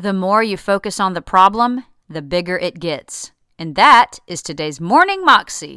The 0.00 0.14
more 0.14 0.42
you 0.42 0.56
focus 0.56 0.98
on 0.98 1.12
the 1.12 1.20
problem, 1.20 1.84
the 2.08 2.22
bigger 2.22 2.56
it 2.56 2.80
gets. 2.80 3.32
And 3.58 3.74
that 3.74 4.18
is 4.26 4.40
today's 4.40 4.80
Morning 4.80 5.22
Moxie. 5.26 5.76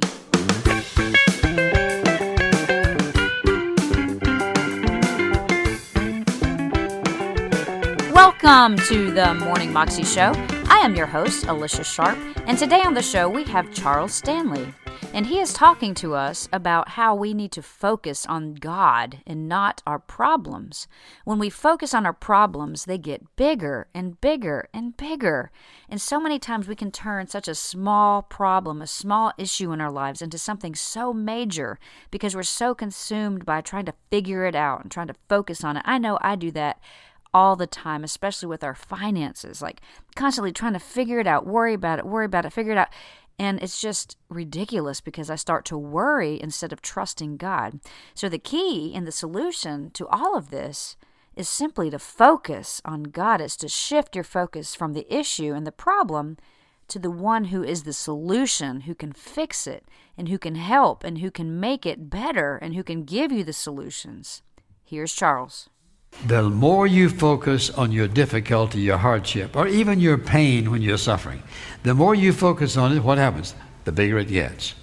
Welcome 8.14 8.78
to 8.88 9.12
the 9.12 9.36
Morning 9.42 9.74
Moxie 9.74 10.06
Show. 10.06 10.32
I 10.70 10.80
am 10.86 10.96
your 10.96 11.08
host, 11.08 11.48
Alicia 11.48 11.84
Sharp, 11.84 12.18
and 12.48 12.58
today 12.58 12.82
on 12.82 12.94
the 12.94 13.02
show 13.02 13.28
we 13.28 13.44
have 13.44 13.74
Charles 13.74 14.14
Stanley. 14.14 14.74
And 15.14 15.28
he 15.28 15.40
is 15.40 15.54
talking 15.54 15.94
to 15.96 16.16
us 16.16 16.50
about 16.52 16.90
how 16.90 17.14
we 17.14 17.36
need 17.36 17.52
to 17.52 17.62
focus 17.62 18.26
on 18.26 18.56
God 18.56 19.20
and 19.28 19.48
not 19.48 19.84
our 19.86 20.00
problems. 20.00 20.88
When 21.24 21.38
we 21.38 21.52
focus 21.52 21.94
on 21.94 22.04
our 22.08 22.14
problems, 22.14 22.86
they 22.86 22.98
get 22.98 23.36
bigger 23.36 23.86
and 23.94 24.20
bigger 24.20 24.70
and 24.74 24.98
bigger. 24.98 25.52
And 25.88 26.02
so 26.02 26.20
many 26.20 26.40
times 26.40 26.68
we 26.68 26.76
can 26.76 26.90
turn 26.90 27.28
such 27.28 27.48
a 27.48 27.54
small 27.54 28.24
problem, 28.24 28.82
a 28.82 28.88
small 28.88 29.34
issue 29.38 29.72
in 29.72 29.82
our 29.82 29.92
lives, 29.92 30.20
into 30.20 30.40
something 30.40 30.74
so 30.74 31.14
major 31.14 31.78
because 32.10 32.36
we're 32.36 32.42
so 32.42 32.74
consumed 32.74 33.46
by 33.46 33.62
trying 33.62 33.86
to 33.86 33.94
figure 34.10 34.46
it 34.46 34.56
out 34.56 34.82
and 34.82 34.90
trying 34.90 35.08
to 35.08 35.16
focus 35.30 35.64
on 35.64 35.78
it. 35.78 35.84
I 35.86 36.00
know 36.00 36.18
I 36.24 36.36
do 36.36 36.50
that 36.52 36.80
all 37.34 37.56
the 37.56 37.68
time, 37.68 38.04
especially 38.04 38.48
with 38.48 38.64
our 38.64 38.76
finances, 38.76 39.62
like 39.62 39.82
constantly 40.16 40.52
trying 40.52 40.74
to 40.74 40.80
figure 40.80 41.20
it 41.20 41.28
out, 41.28 41.48
worry 41.48 41.74
about 41.74 42.00
it, 42.00 42.06
worry 42.06 42.26
about 42.26 42.46
it, 42.46 42.54
figure 42.54 42.72
it 42.72 42.78
out. 42.78 42.90
And 43.40 43.62
it's 43.62 43.82
just 43.82 44.18
ridiculous 44.30 45.02
because 45.02 45.30
I 45.30 45.36
start 45.36 45.66
to 45.66 45.78
worry 45.78 46.40
instead 46.42 46.72
of 46.72 46.82
trusting 46.82 47.38
God. 47.38 47.80
So, 48.14 48.30
the 48.30 48.38
key 48.38 48.94
and 48.94 49.08
the 49.08 49.12
solution 49.12 49.90
to 49.92 50.08
all 50.08 50.38
of 50.38 50.50
this 50.50 50.96
is 51.36 51.50
simply 51.50 51.90
to 51.90 52.00
focus 52.00 52.82
on 52.86 53.04
God. 53.04 53.42
It's 53.42 53.58
to 53.58 53.68
shift 53.68 54.16
your 54.16 54.24
focus 54.24 54.76
from 54.76 54.94
the 54.94 55.12
issue 55.14 55.54
and 55.54 55.66
the 55.66 55.72
problem 55.72 56.38
to 56.90 57.00
the 57.00 57.12
one 57.12 57.46
who 57.46 57.64
is 57.64 57.84
the 57.84 57.94
solution, 57.94 58.82
who 58.82 58.94
can 58.94 59.14
fix 59.14 59.66
it, 59.66 59.88
and 60.18 60.30
who 60.30 60.38
can 60.38 60.56
help, 60.56 61.04
and 61.04 61.20
who 61.20 61.32
can 61.32 61.60
make 61.60 61.86
it 61.86 62.10
better, 62.10 62.58
and 62.58 62.76
who 62.76 62.84
can 62.84 63.04
give 63.04 63.32
you 63.32 63.44
the 63.44 63.54
solutions. 63.54 64.44
Here's 64.84 65.14
Charles. 65.14 65.70
The 66.26 66.44
more 66.44 66.88
you 66.88 67.10
focus 67.10 67.70
on 67.70 67.92
your 67.92 68.08
difficulty, 68.08 68.80
your 68.80 68.98
hardship, 68.98 69.56
or 69.56 69.68
even 69.68 70.00
your 70.00 70.18
pain 70.18 70.72
when 70.72 70.82
you're 70.82 70.98
suffering, 70.98 71.44
the 71.84 71.94
more 71.94 72.16
you 72.16 72.32
focus 72.32 72.78
on 72.78 72.96
it, 72.96 73.04
what 73.04 73.18
happens? 73.18 73.56
The 73.84 73.92
bigger 73.92 74.20
it 74.20 74.30
gets. 74.30 74.74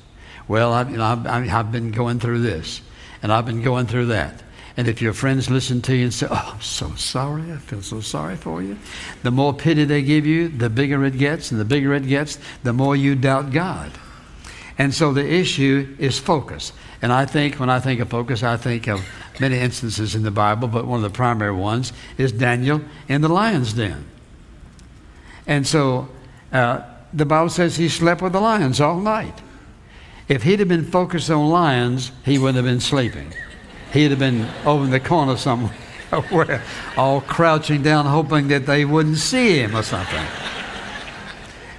Well, 0.49 0.73
I've, 0.73 0.91
you 0.91 0.99
know, 0.99 1.05
I've, 1.05 1.27
I've 1.27 1.73
been 1.73 1.93
going 1.93 2.21
through 2.21 2.43
this, 2.43 2.83
and 3.23 3.33
I've 3.33 3.47
been 3.47 3.63
going 3.63 3.87
through 3.87 4.07
that. 4.07 4.43
And 4.77 4.89
if 4.89 5.03
your 5.03 5.13
friends 5.13 5.51
listen 5.51 5.83
to 5.83 5.95
you 5.95 6.05
and 6.05 6.15
say, 6.15 6.27
Oh, 6.31 6.53
I'm 6.55 6.61
so 6.61 6.95
sorry, 6.95 7.53
I 7.53 7.57
feel 7.57 7.83
so 7.83 8.01
sorry 8.01 8.37
for 8.37 8.63
you, 8.63 8.79
the 9.23 9.31
more 9.31 9.53
pity 9.53 9.85
they 9.85 10.03
give 10.03 10.27
you, 10.27 10.49
the 10.49 10.71
bigger 10.71 11.05
it 11.05 11.19
gets, 11.19 11.51
and 11.51 11.61
the 11.61 11.65
bigger 11.65 11.95
it 11.95 12.07
gets, 12.07 12.39
the 12.63 12.73
more 12.73 12.97
you 12.97 13.15
doubt 13.15 13.53
God. 13.53 13.93
And 14.81 14.95
so 14.95 15.13
the 15.13 15.31
issue 15.31 15.95
is 15.99 16.19
focus. 16.19 16.73
And 17.03 17.13
I 17.13 17.27
think, 17.27 17.57
when 17.57 17.69
I 17.69 17.81
think 17.81 18.01
of 18.01 18.09
focus, 18.09 18.43
I 18.43 18.57
think 18.57 18.89
of 18.89 19.07
many 19.39 19.59
instances 19.59 20.15
in 20.15 20.23
the 20.23 20.31
Bible, 20.31 20.69
but 20.69 20.87
one 20.87 21.05
of 21.05 21.13
the 21.13 21.15
primary 21.15 21.53
ones 21.53 21.93
is 22.17 22.33
Daniel 22.33 22.81
in 23.07 23.21
the 23.21 23.29
lion's 23.29 23.75
den. 23.75 24.07
And 25.47 25.67
so 25.67 26.09
uh, 26.51 26.81
the 27.13 27.27
Bible 27.27 27.51
says 27.51 27.77
he 27.77 27.91
slept 27.91 28.23
with 28.23 28.33
the 28.33 28.41
lions 28.41 28.81
all 28.81 28.99
night. 28.99 29.43
If 30.29 30.45
he'd 30.45 30.61
have 30.61 30.69
been 30.69 30.87
focused 30.87 31.29
on 31.29 31.51
lions, 31.51 32.11
he 32.25 32.39
wouldn't 32.39 32.57
have 32.57 32.65
been 32.65 32.81
sleeping. 32.81 33.35
He'd 33.93 34.13
have 34.13 34.19
been 34.19 34.49
over 34.65 34.85
in 34.85 34.91
the 34.91 35.01
corner 35.01 35.37
somewhere, 35.37 35.75
all 36.97 37.21
crouching 37.21 37.83
down, 37.83 38.07
hoping 38.07 38.49
that 38.49 38.65
they 38.65 38.87
wouldn't 38.87 39.19
see 39.19 39.59
him 39.59 39.77
or 39.77 39.83
something. 39.83 40.25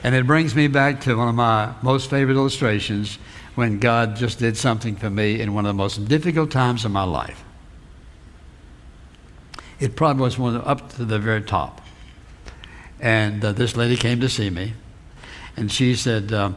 And 0.04 0.16
it 0.16 0.26
brings 0.26 0.56
me 0.56 0.68
back 0.68 1.02
to 1.02 1.16
one 1.16 1.28
of 1.28 1.36
my 1.36 1.74
most 1.82 2.10
favorite 2.10 2.36
illustrations 2.36 3.20
when 3.56 3.80
God 3.80 4.16
just 4.16 4.40
did 4.40 4.58
something 4.58 4.96
for 4.96 5.10
me 5.10 5.40
in 5.40 5.54
one 5.54 5.66
of 5.66 5.70
the 5.70 5.78
most 5.78 6.06
difficult 6.08 6.52
times 6.52 6.86
of 6.86 6.92
my 6.92 7.04
life. 7.04 7.44
It 9.80 9.96
probably 9.96 10.24
was 10.24 10.38
one 10.38 10.56
up 10.56 10.92
to 10.94 11.06
the 11.06 11.20
very 11.20 11.42
top. 11.42 11.82
And 13.00 13.44
uh, 13.44 13.52
this 13.52 13.76
lady 13.76 13.98
came 13.98 14.20
to 14.22 14.30
see 14.30 14.50
me, 14.50 14.74
and 15.58 15.72
she 15.72 15.96
said, 15.96 16.32
uh, 16.32 16.52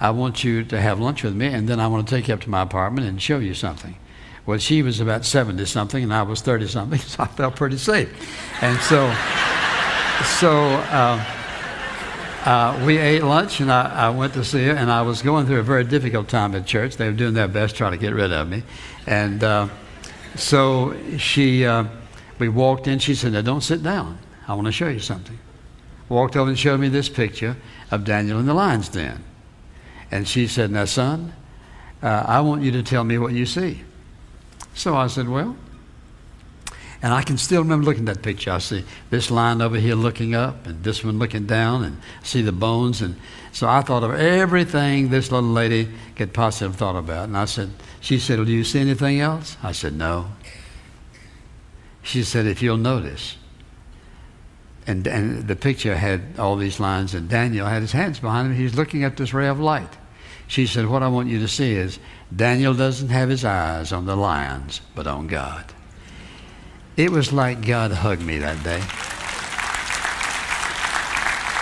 I 0.00 0.10
want 0.10 0.44
you 0.44 0.64
to 0.64 0.80
have 0.80 1.00
lunch 1.00 1.24
with 1.24 1.34
me, 1.34 1.46
and 1.46 1.66
then 1.66 1.80
I 1.80 1.86
want 1.86 2.06
to 2.06 2.14
take 2.14 2.28
you 2.28 2.34
up 2.34 2.42
to 2.42 2.50
my 2.50 2.62
apartment 2.62 3.06
and 3.06 3.20
show 3.20 3.38
you 3.38 3.54
something. 3.54 3.96
Well, 4.44 4.58
she 4.58 4.82
was 4.82 5.00
about 5.00 5.24
70 5.24 5.64
something, 5.64 6.02
and 6.02 6.12
I 6.12 6.22
was 6.22 6.42
30 6.42 6.68
something, 6.68 6.98
so 7.00 7.22
I 7.22 7.26
felt 7.26 7.56
pretty 7.56 7.78
safe. 7.78 8.08
And 8.62 8.78
so, 8.80 9.14
so, 10.38 10.52
uh, 10.90 11.37
uh, 12.44 12.82
we 12.86 12.98
ate 12.98 13.22
lunch 13.22 13.60
and 13.60 13.70
I, 13.70 14.06
I, 14.06 14.10
went 14.10 14.34
to 14.34 14.44
see 14.44 14.64
her, 14.66 14.74
and 14.74 14.90
I 14.90 15.02
was 15.02 15.22
going 15.22 15.46
through 15.46 15.60
a 15.60 15.62
very 15.62 15.84
difficult 15.84 16.28
time 16.28 16.54
at 16.54 16.66
church. 16.66 16.96
They 16.96 17.06
were 17.06 17.16
doing 17.16 17.34
their 17.34 17.48
best 17.48 17.76
trying 17.76 17.92
to 17.92 17.98
get 17.98 18.14
rid 18.14 18.32
of 18.32 18.48
me. 18.48 18.62
And 19.06 19.42
uh, 19.42 19.68
so 20.36 20.96
she, 21.18 21.66
uh, 21.66 21.84
we 22.38 22.48
walked 22.48 22.86
in. 22.86 22.98
She 23.00 23.14
said, 23.14 23.32
Now 23.32 23.42
don't 23.42 23.62
sit 23.62 23.82
down. 23.82 24.18
I 24.46 24.54
want 24.54 24.66
to 24.66 24.72
show 24.72 24.88
you 24.88 25.00
something. 25.00 25.38
Walked 26.08 26.36
over 26.36 26.48
and 26.48 26.58
showed 26.58 26.80
me 26.80 26.88
this 26.88 27.08
picture 27.08 27.56
of 27.90 28.04
Daniel 28.04 28.38
in 28.38 28.46
the 28.46 28.54
lion's 28.54 28.88
den. 28.88 29.22
And 30.10 30.26
she 30.26 30.46
said, 30.46 30.70
Now, 30.70 30.86
son, 30.86 31.34
uh, 32.02 32.24
I 32.26 32.40
want 32.40 32.62
you 32.62 32.70
to 32.72 32.82
tell 32.82 33.04
me 33.04 33.18
what 33.18 33.32
you 33.32 33.44
see. 33.44 33.82
So 34.74 34.96
I 34.96 35.08
said, 35.08 35.28
Well, 35.28 35.56
and 37.00 37.14
I 37.14 37.22
can 37.22 37.38
still 37.38 37.62
remember 37.62 37.86
looking 37.86 38.08
at 38.08 38.16
that 38.16 38.22
picture. 38.22 38.50
I 38.50 38.58
see 38.58 38.84
this 39.10 39.30
line 39.30 39.62
over 39.62 39.76
here 39.76 39.94
looking 39.94 40.34
up, 40.34 40.66
and 40.66 40.82
this 40.82 41.04
one 41.04 41.18
looking 41.18 41.46
down, 41.46 41.84
and 41.84 41.98
see 42.22 42.42
the 42.42 42.52
bones. 42.52 43.00
And 43.00 43.16
so 43.52 43.68
I 43.68 43.82
thought 43.82 44.02
of 44.02 44.14
everything 44.14 45.08
this 45.08 45.30
little 45.30 45.50
lady 45.50 45.88
could 46.16 46.32
possibly 46.32 46.68
have 46.68 46.76
thought 46.76 46.96
about. 46.96 47.28
And 47.28 47.36
I 47.36 47.44
said, 47.44 47.70
she 48.00 48.18
said, 48.18 48.44
do 48.44 48.52
you 48.52 48.64
see 48.64 48.80
anything 48.80 49.20
else? 49.20 49.56
I 49.62 49.72
said, 49.72 49.94
no. 49.94 50.26
She 52.02 52.24
said, 52.24 52.46
if 52.46 52.62
you'll 52.62 52.78
notice. 52.78 53.36
And, 54.86 55.06
and 55.06 55.46
the 55.46 55.56
picture 55.56 55.94
had 55.94 56.22
all 56.38 56.56
these 56.56 56.80
lines, 56.80 57.14
and 57.14 57.28
Daniel 57.28 57.66
had 57.66 57.82
his 57.82 57.92
hands 57.92 58.18
behind 58.18 58.48
him. 58.48 58.56
He 58.56 58.64
was 58.64 58.74
looking 58.74 59.04
at 59.04 59.16
this 59.16 59.34
ray 59.34 59.46
of 59.46 59.60
light. 59.60 59.96
She 60.46 60.66
said, 60.66 60.86
what 60.86 61.02
I 61.02 61.08
want 61.08 61.28
you 61.28 61.38
to 61.40 61.48
see 61.48 61.74
is 61.74 61.98
Daniel 62.34 62.74
doesn't 62.74 63.10
have 63.10 63.28
his 63.28 63.44
eyes 63.44 63.92
on 63.92 64.06
the 64.06 64.16
lions, 64.16 64.80
but 64.94 65.06
on 65.06 65.26
God. 65.26 65.64
It 66.98 67.12
was 67.12 67.32
like 67.32 67.64
God 67.64 67.92
hugged 67.92 68.22
me 68.22 68.38
that 68.38 68.64
day. 68.64 68.82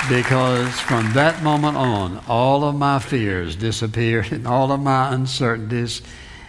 Because 0.08 0.80
from 0.80 1.12
that 1.12 1.42
moment 1.42 1.76
on, 1.76 2.24
all 2.26 2.64
of 2.64 2.74
my 2.74 2.98
fears 3.00 3.54
disappeared 3.54 4.32
and 4.32 4.46
all 4.46 4.72
of 4.72 4.80
my 4.80 5.12
uncertainties 5.12 6.00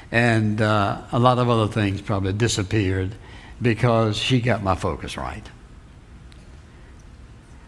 and 0.09 0.61
uh, 0.61 1.01
a 1.11 1.19
lot 1.19 1.37
of 1.37 1.49
other 1.49 1.67
things 1.69 1.99
probably 1.99 2.31
disappeared 2.31 3.13
because 3.61 4.15
she 4.15 4.39
got 4.39 4.63
my 4.63 4.75
focus 4.75 5.17
right. 5.17 5.45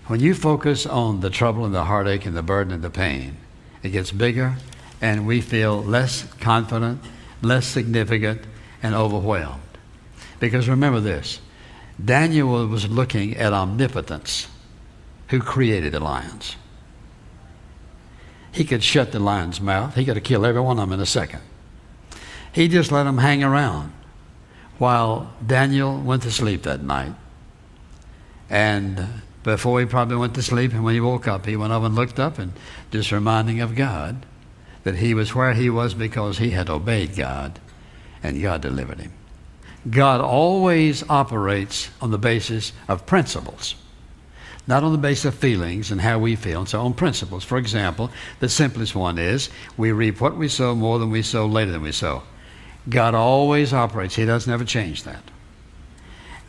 When 0.07 0.21
you 0.21 0.33
focus 0.33 0.85
on 0.85 1.19
the 1.19 1.29
trouble 1.29 1.65
and 1.65 1.75
the 1.75 1.83
heartache 1.83 2.25
and 2.25 2.37
the 2.37 2.41
burden 2.41 2.71
and 2.71 2.81
the 2.81 2.89
pain, 2.89 3.35
it 3.83 3.89
gets 3.89 4.11
bigger 4.13 4.55
and 5.01 5.27
we 5.27 5.41
feel 5.41 5.83
less 5.83 6.23
confident, 6.35 7.01
less 7.41 7.67
significant, 7.67 8.43
and 8.81 8.95
overwhelmed. 8.95 9.63
Because 10.39 10.69
remember 10.69 10.99
this 10.99 11.39
Daniel 12.03 12.67
was 12.67 12.89
looking 12.89 13.35
at 13.35 13.53
omnipotence, 13.53 14.47
who 15.27 15.39
created 15.39 15.93
the 15.93 15.99
lions. 15.99 16.55
He 18.51 18.63
could 18.63 18.83
shut 18.83 19.11
the 19.11 19.19
lion's 19.19 19.61
mouth, 19.61 19.95
he 19.95 20.05
could 20.05 20.15
have 20.15 20.23
killed 20.23 20.45
every 20.45 20.61
one 20.61 20.79
of 20.79 20.89
them 20.89 20.93
in 20.93 21.01
a 21.01 21.05
second. 21.05 21.41
He 22.51 22.67
just 22.67 22.91
let 22.91 23.03
them 23.03 23.19
hang 23.19 23.43
around 23.43 23.93
while 24.79 25.33
Daniel 25.45 25.99
went 25.99 26.23
to 26.23 26.31
sleep 26.31 26.63
that 26.63 26.81
night. 26.81 27.13
And 28.49 29.21
before 29.43 29.79
he 29.79 29.85
probably 29.85 30.17
went 30.17 30.33
to 30.35 30.41
sleep, 30.41 30.73
and 30.73 30.83
when 30.83 30.95
he 30.95 31.01
woke 31.01 31.27
up, 31.27 31.45
he 31.45 31.55
went 31.55 31.73
up 31.73 31.83
and 31.83 31.93
looked 31.95 32.19
up 32.19 32.39
and 32.39 32.53
just 32.89 33.11
reminding 33.11 33.61
of 33.61 33.75
God 33.75 34.25
that 34.83 34.95
he 34.95 35.13
was 35.13 35.35
where 35.35 35.53
he 35.53 35.69
was 35.69 35.93
because 35.93 36.39
he 36.39 36.51
had 36.51 36.69
obeyed 36.69 37.15
God, 37.15 37.59
and 38.23 38.41
God 38.41 38.61
delivered 38.61 38.99
him. 38.99 39.13
God 39.87 40.19
always 40.21 41.07
operates 41.09 41.89
on 42.01 42.11
the 42.11 42.17
basis 42.17 42.73
of 42.87 43.05
principles, 43.05 43.75
not 44.67 44.83
on 44.83 44.91
the 44.91 44.97
basis 44.97 45.25
of 45.25 45.35
feelings 45.35 45.91
and 45.91 46.01
how 46.01 46.19
we 46.19 46.35
feel, 46.35 46.59
and 46.59 46.69
so 46.69 46.81
on 46.81 46.93
principles. 46.93 47.43
For 47.43 47.57
example, 47.57 48.11
the 48.39 48.49
simplest 48.49 48.95
one 48.95 49.17
is 49.17 49.49
we 49.77 49.91
reap 49.91 50.19
what 50.19 50.35
we 50.35 50.47
sow 50.47 50.75
more 50.75 50.99
than 50.99 51.11
we 51.11 51.21
sow 51.21 51.45
later 51.45 51.71
than 51.71 51.81
we 51.81 51.91
sow. 51.91 52.23
God 52.89 53.15
always 53.15 53.73
operates, 53.73 54.15
He 54.15 54.25
doesn't 54.25 54.51
ever 54.51 54.65
change 54.65 55.03
that. 55.03 55.23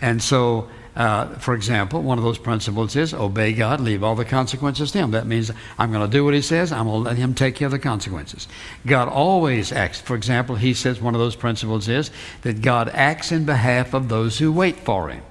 And 0.00 0.22
so 0.22 0.68
uh, 1.00 1.24
for 1.38 1.54
example, 1.54 2.02
one 2.02 2.18
of 2.18 2.24
those 2.24 2.36
principles 2.36 2.94
is 2.94 3.14
obey 3.14 3.54
God, 3.54 3.80
leave 3.80 4.04
all 4.04 4.14
the 4.14 4.24
consequences 4.26 4.92
to 4.92 4.98
Him. 4.98 5.12
That 5.12 5.26
means 5.26 5.50
I'm 5.78 5.90
going 5.90 6.04
to 6.06 6.12
do 6.12 6.26
what 6.26 6.34
He 6.34 6.42
says, 6.42 6.72
I'm 6.72 6.84
going 6.84 7.02
to 7.02 7.08
let 7.08 7.16
Him 7.16 7.32
take 7.32 7.54
care 7.54 7.64
of 7.64 7.72
the 7.72 7.78
consequences. 7.78 8.46
God 8.84 9.08
always 9.08 9.72
acts. 9.72 9.98
For 9.98 10.14
example, 10.14 10.56
He 10.56 10.74
says 10.74 11.00
one 11.00 11.14
of 11.14 11.18
those 11.18 11.36
principles 11.36 11.88
is 11.88 12.10
that 12.42 12.60
God 12.60 12.90
acts 12.90 13.32
in 13.32 13.46
behalf 13.46 13.94
of 13.94 14.10
those 14.10 14.36
who 14.38 14.52
wait 14.52 14.76
for 14.76 15.08
Him. 15.08 15.22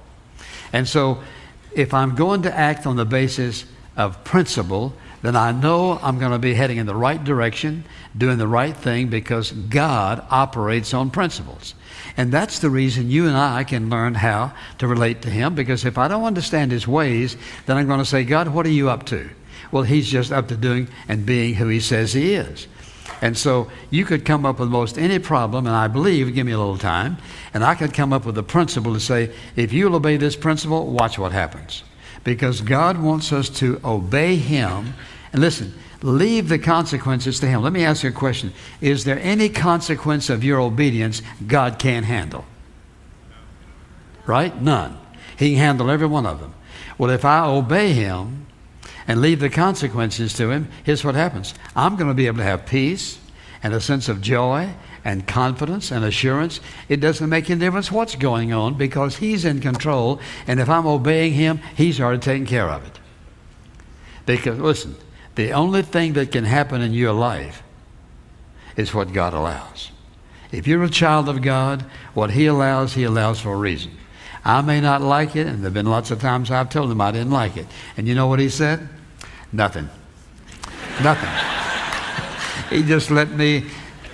And 0.72 0.88
so 0.88 1.22
if 1.70 1.94
I'm 1.94 2.16
going 2.16 2.42
to 2.42 2.52
act 2.52 2.84
on 2.84 2.96
the 2.96 3.04
basis 3.04 3.64
of 3.96 4.24
principle, 4.24 4.92
then 5.22 5.36
I 5.36 5.52
know 5.52 5.98
I'm 6.02 6.18
going 6.18 6.32
to 6.32 6.38
be 6.38 6.54
heading 6.54 6.78
in 6.78 6.86
the 6.86 6.94
right 6.94 7.22
direction, 7.22 7.84
doing 8.16 8.38
the 8.38 8.48
right 8.48 8.76
thing 8.76 9.08
because 9.08 9.52
God 9.52 10.24
operates 10.30 10.94
on 10.94 11.10
principles. 11.10 11.74
And 12.16 12.32
that's 12.32 12.58
the 12.58 12.70
reason 12.70 13.10
you 13.10 13.26
and 13.26 13.36
I 13.36 13.64
can 13.64 13.90
learn 13.90 14.14
how 14.14 14.52
to 14.78 14.86
relate 14.86 15.22
to 15.22 15.30
Him 15.30 15.54
because 15.54 15.84
if 15.84 15.98
I 15.98 16.08
don't 16.08 16.24
understand 16.24 16.72
His 16.72 16.88
ways, 16.88 17.36
then 17.66 17.76
I'm 17.76 17.86
going 17.86 17.98
to 17.98 18.04
say, 18.04 18.24
God, 18.24 18.48
what 18.48 18.66
are 18.66 18.70
you 18.70 18.88
up 18.88 19.04
to? 19.06 19.28
Well, 19.70 19.82
He's 19.82 20.08
just 20.08 20.32
up 20.32 20.48
to 20.48 20.56
doing 20.56 20.88
and 21.06 21.26
being 21.26 21.54
who 21.54 21.68
He 21.68 21.80
says 21.80 22.12
He 22.12 22.34
is. 22.34 22.66
And 23.22 23.36
so 23.36 23.70
you 23.90 24.06
could 24.06 24.24
come 24.24 24.46
up 24.46 24.58
with 24.58 24.70
most 24.70 24.96
any 24.96 25.18
problem, 25.18 25.66
and 25.66 25.76
I 25.76 25.88
believe, 25.88 26.34
give 26.34 26.46
me 26.46 26.52
a 26.52 26.58
little 26.58 26.78
time, 26.78 27.18
and 27.52 27.62
I 27.62 27.74
could 27.74 27.92
come 27.92 28.12
up 28.12 28.24
with 28.24 28.38
a 28.38 28.42
principle 28.42 28.94
to 28.94 29.00
say, 29.00 29.34
if 29.56 29.72
you'll 29.72 29.96
obey 29.96 30.16
this 30.16 30.36
principle, 30.36 30.86
watch 30.86 31.18
what 31.18 31.32
happens. 31.32 31.82
Because 32.24 32.60
God 32.60 33.00
wants 33.00 33.32
us 33.32 33.48
to 33.60 33.80
obey 33.84 34.36
Him. 34.36 34.94
And 35.32 35.40
listen, 35.40 35.74
leave 36.02 36.48
the 36.48 36.58
consequences 36.58 37.40
to 37.40 37.46
Him. 37.46 37.62
Let 37.62 37.72
me 37.72 37.84
ask 37.84 38.02
you 38.02 38.10
a 38.10 38.12
question 38.12 38.52
Is 38.80 39.04
there 39.04 39.18
any 39.20 39.48
consequence 39.48 40.30
of 40.30 40.44
your 40.44 40.60
obedience 40.60 41.22
God 41.46 41.78
can't 41.78 42.06
handle? 42.06 42.44
Right? 44.26 44.60
None. 44.60 44.98
He 45.36 45.50
can 45.50 45.58
handle 45.58 45.90
every 45.90 46.06
one 46.06 46.26
of 46.26 46.40
them. 46.40 46.54
Well, 46.98 47.10
if 47.10 47.24
I 47.24 47.44
obey 47.46 47.92
Him, 47.92 48.46
and 49.10 49.20
leave 49.20 49.40
the 49.40 49.50
consequences 49.50 50.34
to 50.34 50.50
Him, 50.50 50.68
here's 50.84 51.04
what 51.04 51.16
happens 51.16 51.54
I'm 51.74 51.96
going 51.96 52.08
to 52.08 52.14
be 52.14 52.28
able 52.28 52.38
to 52.38 52.44
have 52.44 52.64
peace 52.64 53.18
and 53.60 53.74
a 53.74 53.80
sense 53.80 54.08
of 54.08 54.20
joy 54.20 54.72
and 55.04 55.26
confidence 55.26 55.90
and 55.90 56.04
assurance. 56.04 56.60
It 56.88 57.00
doesn't 57.00 57.28
make 57.28 57.50
any 57.50 57.60
difference 57.60 57.90
what's 57.90 58.16
going 58.16 58.52
on 58.52 58.74
because 58.74 59.16
He's 59.16 59.44
in 59.44 59.60
control, 59.60 60.20
and 60.46 60.60
if 60.60 60.68
I'm 60.68 60.86
obeying 60.86 61.34
Him, 61.34 61.60
He's 61.76 62.00
already 62.00 62.20
taken 62.20 62.46
care 62.46 62.68
of 62.68 62.86
it. 62.86 62.98
Because, 64.26 64.58
listen, 64.58 64.96
the 65.34 65.52
only 65.52 65.82
thing 65.82 66.12
that 66.14 66.32
can 66.32 66.44
happen 66.44 66.82
in 66.82 66.92
your 66.92 67.12
life 67.12 67.62
is 68.76 68.94
what 68.94 69.12
God 69.12 69.34
allows. 69.34 69.90
If 70.52 70.66
you're 70.66 70.82
a 70.82 70.90
child 70.90 71.28
of 71.28 71.42
God, 71.42 71.82
what 72.14 72.32
He 72.32 72.46
allows, 72.46 72.94
He 72.94 73.04
allows 73.04 73.40
for 73.40 73.52
a 73.52 73.56
reason. 73.56 73.92
I 74.44 74.62
may 74.62 74.80
not 74.80 75.02
like 75.02 75.36
it, 75.36 75.46
and 75.46 75.58
there 75.58 75.64
have 75.64 75.74
been 75.74 75.86
lots 75.86 76.10
of 76.10 76.20
times 76.20 76.50
I've 76.50 76.70
told 76.70 76.90
Him 76.90 77.00
I 77.00 77.12
didn't 77.12 77.30
like 77.30 77.56
it. 77.56 77.66
And 77.96 78.08
you 78.08 78.14
know 78.14 78.26
what 78.26 78.40
He 78.40 78.48
said? 78.48 78.88
Nothing. 79.52 79.88
Nothing. 81.02 81.30
he 82.70 82.82
just 82.82 83.10
let 83.10 83.30
me 83.30 83.64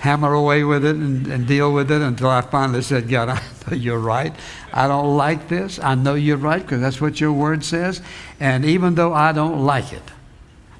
hammer 0.07 0.33
away 0.33 0.63
with 0.63 0.85
it 0.85 0.95
and, 0.95 1.27
and, 1.27 1.45
deal 1.45 1.73
with 1.73 1.91
it 1.91 2.01
until 2.01 2.29
I 2.29 2.41
finally 2.41 2.81
said, 2.81 3.09
God, 3.09 3.29
I 3.37 3.41
know 3.67 3.75
you're 3.75 3.99
right. 3.99 4.33
I 4.71 4.87
don't 4.87 5.17
like 5.17 5.49
this. 5.49 5.79
I 5.79 5.95
know 5.95 6.15
you're 6.15 6.37
right 6.37 6.61
because 6.61 6.79
that's 6.79 7.01
what 7.01 7.19
your 7.19 7.33
word 7.33 7.65
says. 7.65 8.01
And 8.39 8.63
even 8.63 8.95
though 8.95 9.13
I 9.13 9.33
don't 9.33 9.65
like 9.65 9.91
it, 9.91 10.03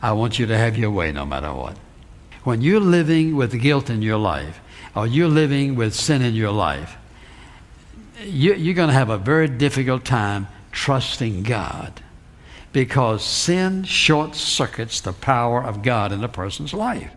I 0.01 0.13
want 0.13 0.39
you 0.39 0.45
to 0.45 0.57
have 0.57 0.77
your 0.77 0.91
way 0.91 1.11
no 1.11 1.25
matter 1.25 1.53
what. 1.53 1.77
When 2.43 2.61
you're 2.61 2.79
living 2.79 3.35
with 3.35 3.61
guilt 3.61 3.89
in 3.89 4.01
your 4.01 4.17
life, 4.17 4.61
or 4.95 5.05
you're 5.05 5.27
living 5.27 5.75
with 5.75 5.93
sin 5.93 6.21
in 6.21 6.33
your 6.33 6.51
life, 6.51 6.97
you, 8.23 8.53
you're 8.53 8.73
going 8.73 8.87
to 8.87 8.93
have 8.93 9.09
a 9.09 9.17
very 9.17 9.47
difficult 9.47 10.05
time 10.05 10.47
trusting 10.71 11.43
God 11.43 12.01
because 12.71 13.23
sin 13.23 13.83
short 13.83 14.35
circuits 14.35 15.01
the 15.01 15.13
power 15.13 15.63
of 15.63 15.83
God 15.83 16.11
in 16.11 16.23
a 16.23 16.29
person's 16.29 16.73
life. 16.73 17.16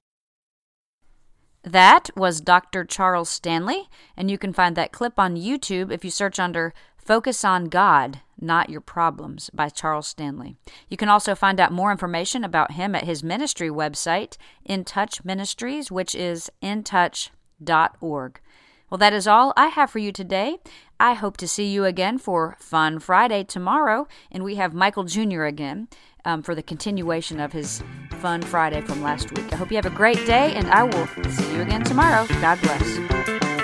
That 1.62 2.09
was 2.17 2.41
Dr. 2.41 2.85
Charles 2.85 3.29
Stanley, 3.29 3.89
and 4.17 4.31
you 4.31 4.39
can 4.39 4.53
find 4.53 4.77
that 4.77 4.93
clip 4.93 5.19
on 5.19 5.37
YouTube 5.37 5.93
if 5.93 6.05
you 6.05 6.11
search 6.11 6.39
under 6.39 6.73
Focus 6.97 7.45
on 7.45 7.65
God, 7.65 8.21
Not 8.41 8.71
Your 8.71 8.81
Problems 8.81 9.51
by 9.51 9.69
Charles 9.69 10.07
Stanley. 10.07 10.57
You 10.89 10.97
can 10.97 11.09
also 11.09 11.35
find 11.35 11.61
out 11.61 11.73
more 11.73 11.91
information 11.91 12.45
about 12.45 12.73
him 12.73 12.95
at 12.95 13.05
his 13.05 13.23
ministry 13.23 13.69
website, 13.69 14.37
In 14.65 14.85
Touch 14.85 15.25
Ministries, 15.25 15.91
which 15.91 16.15
is 16.15 16.51
intouch.org. 16.62 18.41
Well, 18.89 18.99
that 18.99 19.12
is 19.12 19.27
all 19.27 19.53
I 19.57 19.69
have 19.69 19.91
for 19.91 19.99
you 19.99 20.12
today. 20.12 20.59
I 21.00 21.14
hope 21.14 21.38
to 21.38 21.49
see 21.49 21.67
you 21.67 21.87
again 21.87 22.19
for 22.19 22.56
Fun 22.61 22.99
Friday 22.99 23.43
tomorrow, 23.43 24.06
and 24.31 24.44
we 24.44 24.56
have 24.56 24.75
Michael 24.75 25.05
Jr. 25.05 25.44
again 25.44 25.88
um, 26.26 26.43
for 26.43 26.55
the 26.55 26.62
continuation 26.62 27.41
of 27.41 27.55
his 27.55 27.82
Fun 28.19 28.43
Friday 28.43 28.82
from 28.82 29.02
last 29.02 29.32
week. 29.32 29.50
I 29.50 29.56
hope 29.56 29.70
you 29.70 29.76
have 29.76 29.87
a 29.87 29.97
great 29.97 30.26
day, 30.26 30.52
and 30.55 30.69
I 30.69 30.82
will 30.82 31.06
see 31.31 31.55
you 31.55 31.62
again 31.62 31.85
tomorrow. 31.85 32.26
God 32.43 32.61
bless. 32.61 33.60